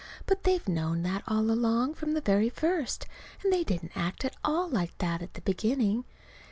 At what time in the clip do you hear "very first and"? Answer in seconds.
2.21-3.53